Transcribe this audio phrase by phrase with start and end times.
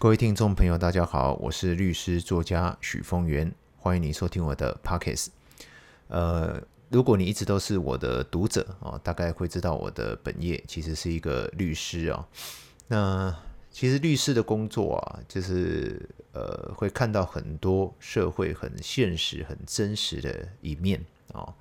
[0.00, 5.30] 各位听众朋友，大家好，我是律师作家许峰源，欢迎你收听我的 Podcast。
[6.06, 12.28] 呃，如果你一直都是我的读者啊，大概会知道我的本业其实是一个律师啊。
[12.86, 13.36] 那
[13.72, 21.52] 其实律师的工作啊，就是呃，会看到很多社会很现实、很真实的一面啊，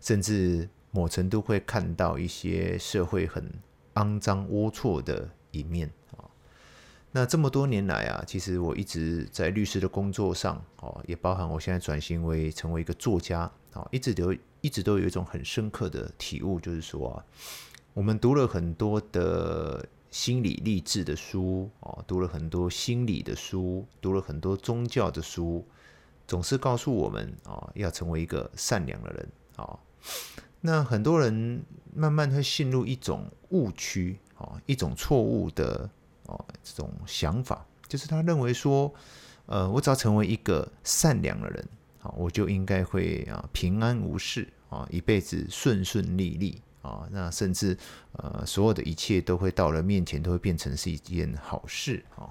[0.00, 3.52] 甚至某程度会看到一些社会很
[3.94, 5.90] 肮脏、龌龊的一面。
[7.12, 17.24] 那这么多年来啊，其实我一直在律师的工作上哦，也包含我现在转型为成为一个作家啊，一直都一直都有一种很深刻的体悟，就是说啊，
[17.94, 25.66] 我们读了很多的心理励志的书哦，读了很多心理的书，读了很多宗教的书，
[26.28, 29.76] 总是告诉我们啊，要成为一个善良的人啊。
[30.60, 35.90] 那很多人慢慢会陷入一种误区啊，一种错误的。
[36.30, 38.94] 哦，这种想法就是他认为说，
[39.46, 41.68] 呃，我只要成为一个善良的人，
[42.02, 47.76] 啊，我就应该会啊平安无事啊，一辈子顺顺利利啊，那甚至
[48.12, 52.30] 呃所有的一切都会到了面前都会变成是一件好事啊。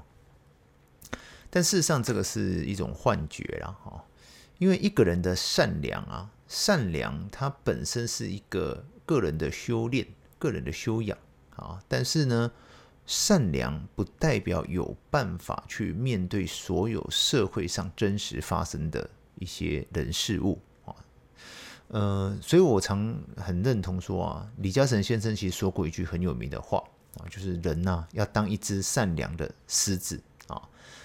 [1.50, 4.06] 但事实上，这个是一种幻觉啦，哈，
[4.60, 10.08] 因为一个人的善良啊，善良它本身是一个个人的修炼、
[10.38, 11.18] 个人的修养
[11.58, 12.50] 啊，但是呢。
[13.10, 20.94] 善良不代表有办法去面对所有社会上真实发生的一些人事物啊，
[21.88, 26.84] 呃，所以我常很认同说啊，李嘉诚先生其实说过一句很有名的话
[27.18, 30.62] 啊，就是人呐要当一只善良的狮子啊，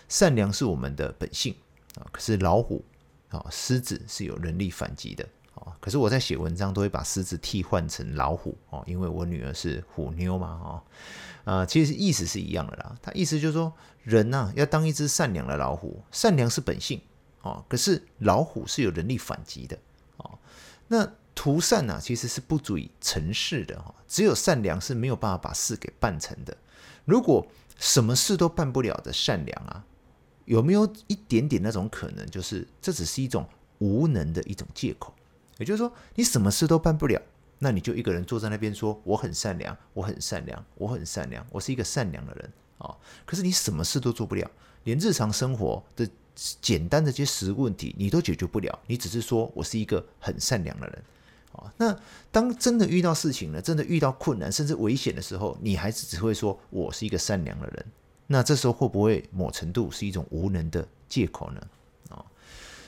[0.07, 1.57] 善良是我们的本性
[1.99, 2.85] 啊，可是老虎
[3.31, 5.27] 啊，狮子是有能力反击的。
[5.55, 10.83] 哦可是我在写文章都会把狮子替换成老虎哦，因为我女儿是虎妞嘛哦，
[11.45, 12.97] 啊，其实意思是一样的啦。
[13.03, 17.01] 他意思就是说，人呐要当一只善良的老虎，善良是本性
[17.43, 19.79] 哦，可是老虎是有能力反击的
[20.17, 20.39] 哦。
[20.89, 26.57] 那图善呐其实是不足以成事的哈，只有善良是没有办法把事给办成的。
[27.05, 27.47] 如果
[27.79, 29.85] 什么事都办不了的善良啊，
[30.47, 33.47] 有没有一点点那种可能，就是这只是一种
[33.79, 35.13] 无能的一种借口？
[35.59, 37.21] 也就是说，你什么事都办不了，
[37.59, 42.95] 那你就一个人坐在那边说：“我很善良，我很善良，我很善良，我是一个善良的人。”啊，
[43.25, 44.51] 可是你什么事都做不了，
[44.83, 46.09] 连日常生活的
[46.61, 51.03] 简单的这些实务问题你都解决不了，你只是说我是一个很善良的人。
[51.53, 51.97] 啊，那
[52.33, 57.87] 当真的遇到事情了，真的遇到困难甚至危险的时候，你还是只会说我是一个善良的人。
[58.27, 61.61] 那这时候会不会某程度是一种无能的借口呢？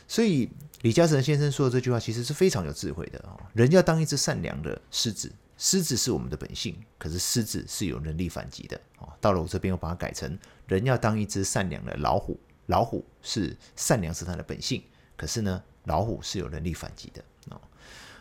[0.08, 0.48] 所以。
[0.82, 3.34] 李嘉诚先生说的这句话其实是非常有智慧的啊！
[3.54, 9.08] 人要当一只善良的狮子，狮子是我们的本性，可是狮子是有能力反击的啊！
[9.20, 14.80] 到了我这边，我把它改成人要当一只善良的老虎，老虎是善良是它的本性，
[15.16, 17.58] 可是呢，老虎是有能力反击的啊！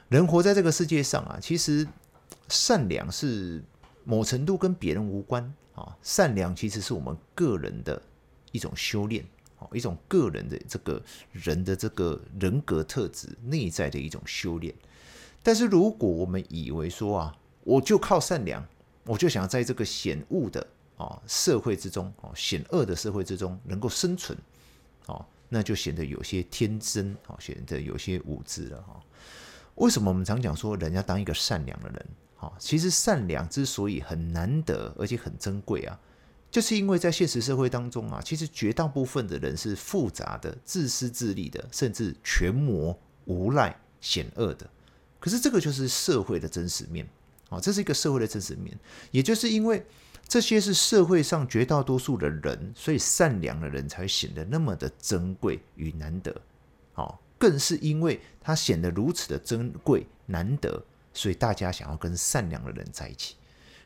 [0.08, 1.86] 人活在这个世界上啊，其实
[2.48, 3.62] 善良是
[4.06, 5.44] 某程度跟别人无关
[5.76, 8.02] 啊，善良其实是我们个人的
[8.54, 9.24] 一种修炼。
[9.74, 14.74] 一种个人的这个人的这个人格特质内在的一种修炼，
[15.42, 18.64] 但是如果我们以为说啊，我就靠善良，
[19.06, 20.66] 我就想在这个险恶的
[20.98, 24.38] 啊社会之中啊险恶的社会之中能够生存，
[25.08, 29.02] 哦，那就显得有些天真哦，显得有些无知了哈。
[29.76, 32.06] 为什么我们常讲说人要当一个善良的人？
[32.38, 36.00] 哈，其实善良之所以很难得，而且很珍贵啊。
[36.56, 44.66] 就是因为在现实社会当中啊，其实绝大部分的人是复杂的、自私自利的，甚至权谋无赖、险恶的。
[45.20, 47.06] 可是这个就是社会的真实面
[47.50, 48.74] 啊，这是一个社会的真实面。
[49.12, 49.86] 也就是因为
[50.30, 56.34] 这些是社会上绝大多数的人，所以善良的人才显得那么的珍贵与难得。
[56.94, 60.82] 好，更是因为他显得如此的珍贵难得，
[61.14, 63.36] 所以大家想要跟善良的人在一起。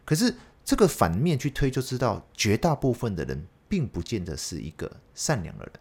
[0.05, 0.35] 可是。
[0.69, 5.73] 这个反面去推，就知道绝大部分的人并不见得是一个善良的人。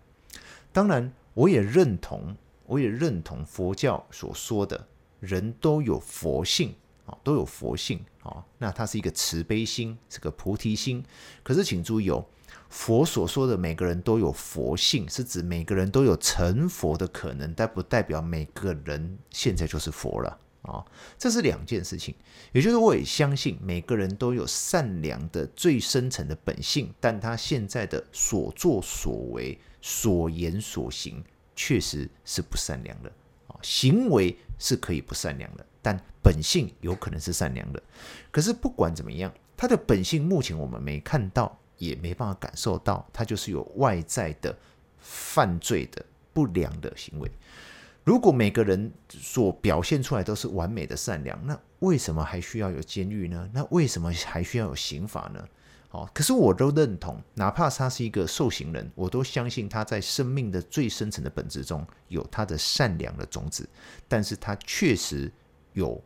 [0.72, 4.88] 当然，我也认同，我也认同佛教所说的，
[5.20, 6.74] 人都有佛性
[7.04, 8.42] 啊，都有佛性啊。
[8.56, 11.04] 那它是一个慈悲心，是个菩提心。
[11.42, 12.24] 可是，请注意哦，
[12.70, 20.38] 佛所说的每个人都有佛性，是指每个人都有成佛的可能，但不代表每个人现在就是佛了。
[20.62, 20.84] 啊，
[21.16, 22.14] 这是两件事情，
[22.52, 31.22] 也就是我也相信每个人都有善良的最深层的本性，但他现在的所作所为、所言所行
[31.54, 33.10] 确实是不善良的
[33.46, 33.56] 啊。
[33.62, 37.82] 行为是可以不善良的，但本性有可能是善良的。
[38.30, 44.56] 可是不管怎么样，他的本性目前我们没看到，也没办法感受到，他就是有外在的
[44.98, 47.30] 犯罪的不良的行为。
[48.08, 53.50] 如果每个人所表现出来都是完美的善良，那为什么还需要有监狱呢？
[53.52, 55.46] 那为什么还需要有刑法呢？
[55.90, 63.68] 哦，可是我都认同，哪怕他是一个受刑人，我都相信他在生命的最深层的本质中有他的善良的种子，
[64.08, 65.30] 但是他确实
[65.74, 66.02] 有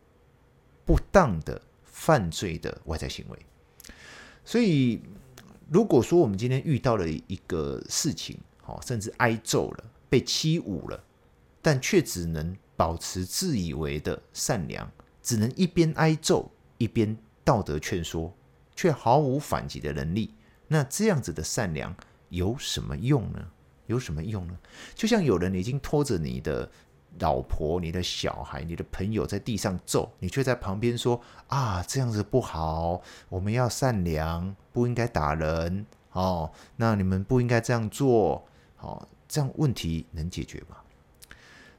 [0.85, 3.39] 不当的犯罪的外在行为。
[4.43, 5.01] 所以，
[5.69, 11.01] 如果说我们今天遇到了一个事情，哦，甚至挨揍了，被欺侮了。
[11.63, 14.87] 但却只能保持自以为的善良，
[15.23, 18.31] 只能一边挨揍一边道德劝说，
[18.75, 20.35] 却毫无反击的能力。
[20.67, 21.95] 那这样子的善良
[22.29, 23.39] 有什么用呢？
[23.87, 24.57] 有什么用呢？
[24.93, 26.69] 就像有人已经拖着你的
[27.19, 38.47] 老婆、你的小孩、你的朋友在地上揍，你却在旁边说：“啊，这样子不好，我们要善良，不应该打人。”哦，那你们不应该这样做。
[38.79, 40.77] 哦，这样问题能解决吗？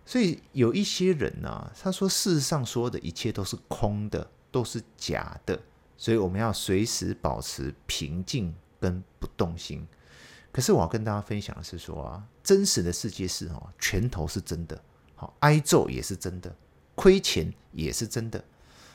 [0.07, 5.59] 所以有一些人呢、啊，他说世上所有的一切都是空的，都是假的，
[5.97, 9.87] 所以我们要随时保持平静跟不动心。
[10.53, 14.79] 可是我要跟大家分享的是说啊，真实的世界是哦，拳头是真的，
[15.15, 16.55] 好挨揍也是真的，
[16.95, 18.45] 亏钱也是真的。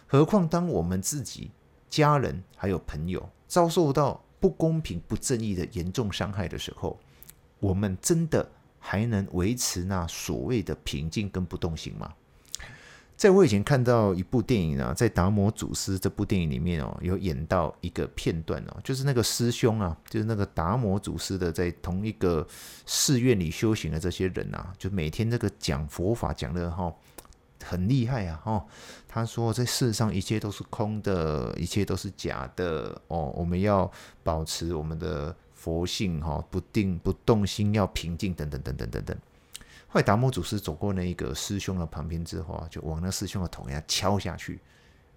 [0.06, 1.50] 何况当我们自己、
[1.90, 7.00] 家人还有朋友遭受到不公平、不正义的严重伤害的时候，
[7.60, 8.52] 我们真的。
[8.80, 12.14] 还能维持那所谓的平静跟不动心吗？
[13.16, 22.48] 在我以前看到一部电影啊，在《达摩祖师》这部电影里面哦，有演到一个片段哦，就是那个师兄啊，就是那个达摩祖师的，在同一个
[22.86, 26.90] 寺院里修行的这些人啊，就每天这个讲佛法讲的哈
[27.62, 28.66] 很厉害啊哈。
[29.06, 33.92] 他说，在世上一切都是空的，一切都是假的哦，我们要
[34.24, 35.36] 保持我们的。
[35.60, 39.18] 佛性哈，不定不动心，要平静，等等等等等等。
[39.90, 44.54] 后来达摩祖师走过那一个师兄的旁边之后啊，就往那师兄的头下敲下去，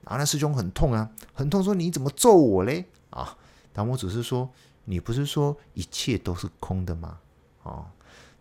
[0.02, 2.84] 然后那师兄很痛啊，很痛，说你怎么揍我嘞？
[3.10, 3.38] 啊，
[3.72, 4.50] 达摩祖师说，
[4.84, 7.20] 你不是说一切都是空的吗？
[7.62, 7.86] 啊，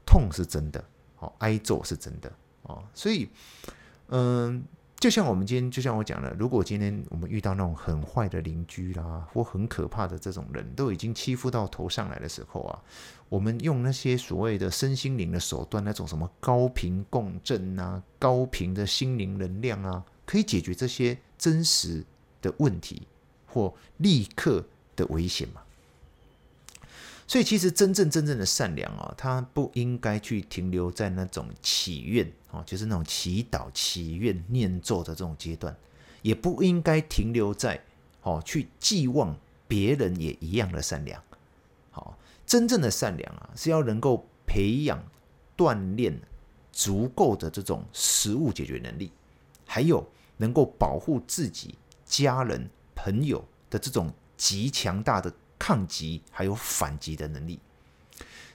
[0.03, 0.83] 痛是真的，
[1.19, 2.31] 哦，挨揍是真的，
[2.63, 3.29] 哦，所以，
[4.07, 4.63] 嗯。
[5.01, 12.79] 就像我们今天，就像我讲的，如果今天我们遇到那种很坏的邻居啦，或很可怕的这种人，都已经欺负到头上来的时候啊，
[13.27, 22.05] 我们用那些所谓的身心灵的手段，那种什么高频共振啊、高频的心灵能量啊，可以解决这些真实
[22.39, 23.07] 的问题
[23.47, 24.63] 或立刻
[24.95, 25.63] 的危险吗？
[27.31, 35.73] 所以，其实真正真正的善良啊，它不应该去停留在那种祈愿啊，就是那种祈祷、祈愿、念咒的这种阶段，
[36.23, 37.81] 也不应该停留在
[38.23, 39.33] 哦去寄望
[39.65, 41.23] 别人也一样的善良。
[41.91, 45.01] 好，真正的善良啊，是要能够培养、
[45.55, 46.19] 锻炼
[46.73, 49.09] 足够的这种实物解决能力，
[49.65, 50.05] 还有
[50.35, 55.33] 能够保护自己、家人、朋友的这种极强大的。
[55.61, 57.59] 抗击还有反击的能力。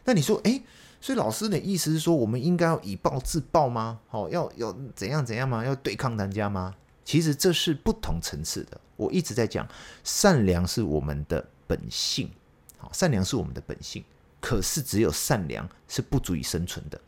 [0.05, 0.61] 那你说，诶，
[1.01, 4.01] 所以老师的意思是说，我们应该要以暴制暴吗？
[4.09, 5.65] 好，要要怎样怎样吗？
[5.65, 6.75] 要对抗人家吗？
[7.05, 8.81] 其实这是不同层次的。
[8.97, 9.69] 我一直在讲，
[10.03, 12.29] 善良是我们的本性，
[12.77, 14.03] 好，善良是我们的本性。
[14.41, 17.01] 可是只有善良是不足以生存的。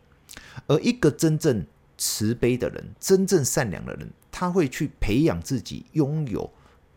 [0.69, 6.49] 而一个真正慈悲的人，真正善良的人，他会去培养自己拥有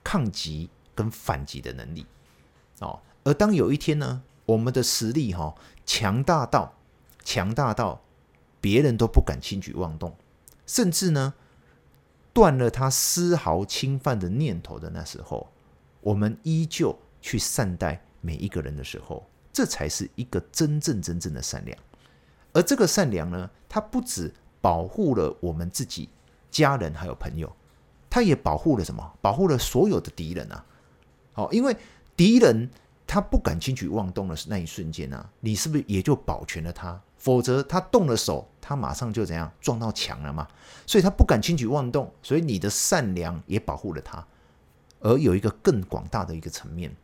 [0.03, 2.05] 抗击跟反击的能力。
[2.81, 6.73] 哦，而当有一天呢，我们的实力哈强大到
[7.23, 8.01] 强大到
[8.59, 10.15] 别人都不敢轻举妄动，
[10.65, 11.35] 甚至呢
[12.33, 15.47] 断了他丝毫侵犯的念头的那时候，
[16.01, 19.23] 我们依旧去善待每一个人的时候，
[19.53, 21.77] 这才是一个真正真正的善良。
[22.53, 26.09] 而这个善良呢，它不只保护了我们自己、
[26.49, 27.55] 家人还有朋友，
[28.09, 29.13] 它也保护了什么？
[29.21, 30.65] 保护了所有的敌人啊！
[31.33, 31.77] 好，因为。
[32.21, 32.69] 敌人
[33.07, 37.01] 他不敢轻举妄动的那一瞬间啊，你是不是也就保全了他？
[37.17, 40.47] 否则他动了手，他马上就怎样撞到墙了嘛？
[40.85, 44.23] 所以他不敢轻举妄动，所以你的善良也保护了他。
[44.99, 46.95] 而有一个更广大的一个层面，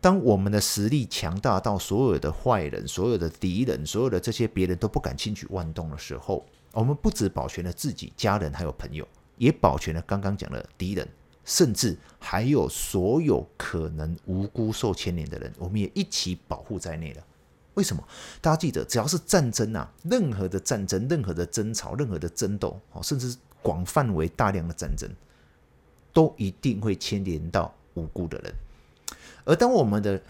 [0.00, 9.04] 当我们的实力强大到所有的坏人、所有的敌人、所有的这些别人都不敢轻举妄动的时候，我们不只保全了自己、家人还有朋友，
[9.36, 11.08] 也保全了刚刚讲的敌人。
[11.44, 17.24] 甚至还有所有可能无辜受牵连的人，我们也一起保护在内了。
[17.74, 18.02] 为什么？
[18.40, 25.10] 大家记得，只要是战争啊，任何的战争、任何的争吵、任何的争斗，哦甚至广范围大量的战争，
[26.12, 28.54] 都一定会牵连到无辜的人。
[29.44, 30.22] 而当我们的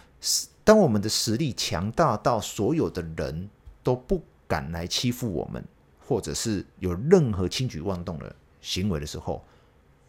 [0.65, 3.49] 当我们的实力强大到所有的人
[3.83, 5.63] 都不敢来欺负我们，
[6.07, 9.45] 或者是有任何轻举妄动的行为的时候，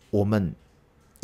[0.10, 0.56] 我们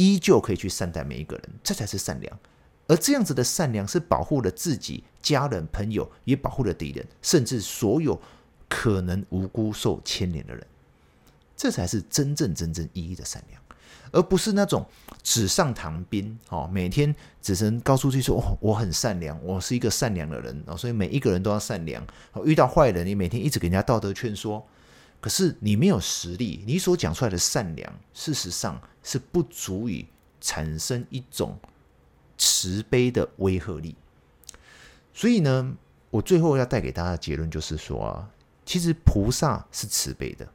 [0.02, 2.40] 依旧可以去善待每一个人，这才是善良。
[2.88, 8.20] 而这样子的善良是保护了自己、家人、朋友，也保护了敌人，甚至所有
[8.68, 10.66] 可能无辜受牵连的人。
[11.56, 13.62] 这才是真正真正意义的善良，
[14.12, 14.84] 而不是那种
[15.22, 16.68] 纸上谈兵哦。
[16.74, 22.04] 每天只能告诉自己说：“哦，我很善良，我是一个善良的人哦。”所以每一个人都要善良。
[22.44, 24.68] 遇到坏人，你每天一直给人家道德劝说，
[25.22, 30.08] 可是你没有实力，你所讲出来的善良，事实上是不足以
[30.42, 31.58] 产生一种。
[32.44, 33.96] 慈悲的威慑力，
[35.14, 35.76] 所以呢，
[36.10, 38.28] 我最后要带给大家的结论就是说啊，
[38.66, 40.52] 其实菩萨是慈悲的，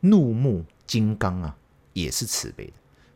[0.00, 1.56] 怒目金刚啊
[1.94, 2.72] 也是慈悲的。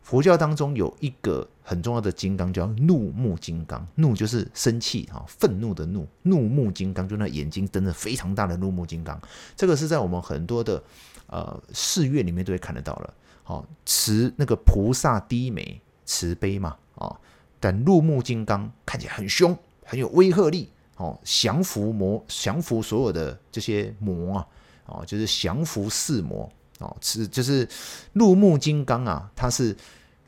[0.09, 9.21] 佛教当中有一个很重要的金刚叫怒目金刚，怒就是生气哈，愤怒的怒，怒目金刚就那眼睛瞪得非常大的怒目金刚，
[9.55, 10.83] 这个是在我们很多的
[11.27, 13.13] 呃寺院里面都会看得到了。
[13.43, 17.15] 好，慈那个菩萨低眉慈悲嘛，啊。
[17.61, 24.47] 但怒目金刚看起来很凶，很有威慑力，哦，降服魔，降服所有的这些魔啊，
[24.87, 27.69] 哦，就是降服四魔，哦，是就是
[28.15, 29.77] 怒目金刚啊，它是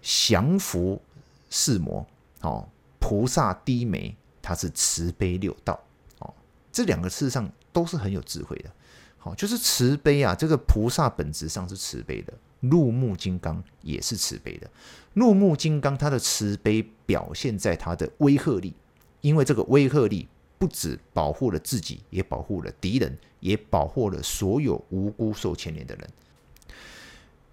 [0.01, 1.01] 降伏
[1.49, 2.07] 四魔，
[2.43, 5.79] 哦，菩萨低眉，他是慈悲六道，
[6.19, 6.33] 哦，
[6.73, 8.71] 这两个事实上都是很有智慧的，
[9.19, 12.33] 好，就是慈悲啊，这个菩萨本质上是慈悲的。
[12.63, 14.71] 怒目金刚也是慈悲的，
[15.15, 18.75] 怒目金刚它的慈悲表现在它的威吓力，
[19.23, 20.29] 因为这个威吓力
[20.59, 26.11] 不只保护了自己，也保护了敌人，也保护了所有无辜受牵连的人。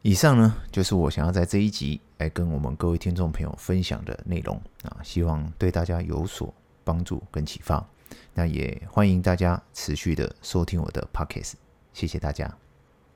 [0.08, 6.54] 以上呢，就是我想要在这一集来跟我们各位听众朋友分享的内容啊，希望对大家有所
[6.86, 7.86] 帮助跟启发。
[8.34, 11.56] 那也欢迎大家持续的收听我的 Podcast，
[11.92, 12.50] 谢谢大家。